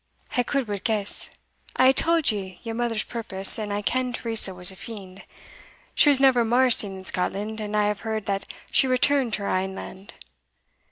[0.35, 1.29] "I could but guess.
[1.75, 5.21] I have tauld ye your mother's purpose, and I ken Teresa was a fiend.
[5.93, 9.43] She was never mair seen in Scotland, and I have heard that she returned to
[9.43, 10.15] her ain land.